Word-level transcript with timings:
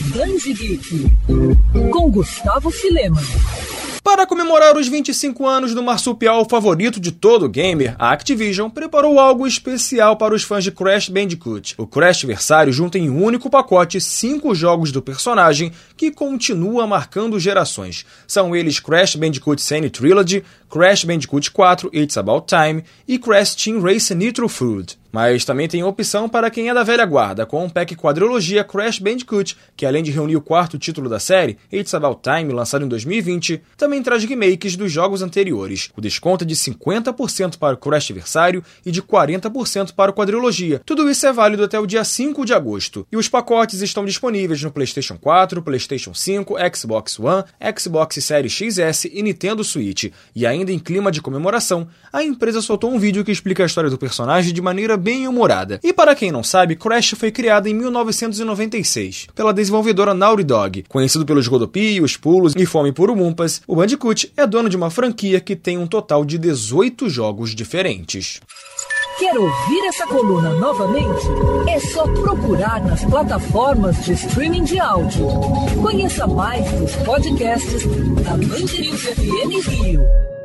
Dandy 0.00 0.54
Geek, 0.54 1.06
com 1.90 2.10
Gustavo 2.10 2.70
Filema. 2.70 3.20
Para 4.02 4.26
comemorar 4.26 4.76
os 4.76 4.86
25 4.86 5.44
anos 5.44 5.74
do 5.74 5.82
marsupial 5.82 6.46
favorito 6.48 7.00
de 7.00 7.10
todo 7.10 7.48
gamer, 7.48 7.96
a 7.98 8.12
Activision 8.12 8.70
preparou 8.70 9.18
algo 9.18 9.46
especial 9.46 10.16
para 10.16 10.34
os 10.34 10.44
fãs 10.44 10.62
de 10.62 10.70
Crash 10.70 11.08
Bandicoot. 11.08 11.74
O 11.76 11.86
Crash 11.86 12.22
Versário 12.22 12.72
junta 12.72 12.96
em 12.96 13.10
um 13.10 13.22
único 13.22 13.50
pacote 13.50 14.00
cinco 14.00 14.54
jogos 14.54 14.92
do 14.92 15.02
personagem 15.02 15.72
que 15.96 16.10
continua 16.10 16.86
marcando 16.86 17.38
gerações. 17.38 18.06
São 18.26 18.54
eles 18.54 18.80
Crash 18.80 19.16
Bandicoot 19.16 19.60
Sane 19.60 19.90
Trilogy, 19.90 20.44
Crash 20.70 21.04
Bandicoot 21.04 21.50
4 21.50 21.90
It's 21.92 22.16
About 22.16 22.46
Time 22.46 22.84
e 23.06 23.18
Crash 23.18 23.56
Team 23.56 23.80
Race 23.80 24.14
Nitro 24.14 24.48
Food. 24.48 24.97
Mas 25.18 25.44
também 25.44 25.66
tem 25.66 25.82
opção 25.82 26.28
para 26.28 26.48
quem 26.48 26.68
é 26.68 26.74
da 26.74 26.84
velha 26.84 27.04
guarda, 27.04 27.44
com 27.44 27.66
o 27.66 27.68
pack 27.68 27.96
quadrilogia 27.96 28.62
Crash 28.62 29.00
Bandicoot, 29.00 29.56
que 29.76 29.84
além 29.84 30.00
de 30.00 30.12
reunir 30.12 30.36
o 30.36 30.40
quarto 30.40 30.78
título 30.78 31.10
da 31.10 31.18
série, 31.18 31.58
It's 31.72 31.92
About 31.92 32.20
Time, 32.22 32.52
lançado 32.52 32.84
em 32.84 32.88
2020, 32.88 33.60
também 33.76 34.00
traz 34.00 34.22
remakes 34.22 34.76
dos 34.76 34.92
jogos 34.92 35.20
anteriores. 35.20 35.90
O 35.96 36.00
desconto 36.00 36.44
é 36.44 36.46
de 36.46 36.54
50% 36.54 37.58
para 37.58 37.74
o 37.74 37.76
Crash 37.76 38.10
Versário 38.10 38.62
e 38.86 38.92
de 38.92 39.02
40% 39.02 39.92
para 39.92 40.12
o 40.12 40.14
quadrilogia. 40.14 40.80
Tudo 40.86 41.10
isso 41.10 41.26
é 41.26 41.32
válido 41.32 41.64
até 41.64 41.80
o 41.80 41.86
dia 41.86 42.04
5 42.04 42.44
de 42.44 42.54
agosto. 42.54 43.04
E 43.10 43.16
os 43.16 43.28
pacotes 43.28 43.82
estão 43.82 44.04
disponíveis 44.04 44.62
no 44.62 44.70
PlayStation 44.70 45.18
4, 45.18 45.60
PlayStation 45.62 46.14
5, 46.14 46.54
Xbox 46.76 47.18
One, 47.18 47.42
Xbox 47.76 48.24
Series 48.24 48.52
XS 48.52 49.06
e 49.06 49.20
Nintendo 49.20 49.64
Switch. 49.64 50.12
E 50.32 50.46
ainda 50.46 50.70
em 50.70 50.78
clima 50.78 51.10
de 51.10 51.20
comemoração, 51.20 51.88
a 52.12 52.22
empresa 52.22 52.62
soltou 52.62 52.92
um 52.92 53.00
vídeo 53.00 53.24
que 53.24 53.32
explica 53.32 53.64
a 53.64 53.66
história 53.66 53.90
do 53.90 53.98
personagem 53.98 54.54
de 54.54 54.62
maneira 54.62 54.96
bem 55.07 55.07
humorada. 55.26 55.80
E 55.82 55.92
para 55.92 56.14
quem 56.14 56.30
não 56.30 56.42
sabe, 56.42 56.76
Crash 56.76 57.14
foi 57.16 57.30
criado 57.30 57.66
em 57.66 57.74
1996 57.74 59.28
pela 59.34 59.52
desenvolvedora 59.54 60.14
Naughty 60.14 60.44
Dog. 60.44 60.84
Conhecido 60.88 61.24
pelos 61.24 61.46
rodopios, 61.46 62.16
pulos 62.16 62.54
e 62.56 62.66
fome 62.66 62.92
por 62.92 63.10
umpas, 63.10 63.62
o 63.66 63.76
Bandicoot 63.76 64.32
é 64.36 64.46
dono 64.46 64.68
de 64.68 64.76
uma 64.76 64.90
franquia 64.90 65.40
que 65.40 65.56
tem 65.56 65.78
um 65.78 65.86
total 65.86 66.24
de 66.24 66.38
18 66.38 67.08
jogos 67.08 67.54
diferentes. 67.54 68.40
Quer 69.18 69.36
ouvir 69.36 69.84
essa 69.88 70.06
coluna 70.06 70.50
novamente? 70.50 71.26
É 71.68 71.80
só 71.80 72.04
procurar 72.04 72.80
nas 72.84 73.04
plataformas 73.04 74.04
de 74.04 74.12
streaming 74.12 74.62
de 74.62 74.78
áudio. 74.78 75.26
Conheça 75.82 76.24
mais 76.26 76.70
dos 76.72 76.94
podcasts 76.96 77.82
da 78.22 78.36
Band 78.36 78.78
News 78.78 79.02
FM 79.02 79.68
Rio. 79.68 80.37